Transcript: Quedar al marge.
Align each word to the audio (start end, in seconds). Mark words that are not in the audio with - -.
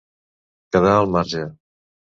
Quedar 0.77 0.95
al 1.03 1.15
marge. 1.19 1.47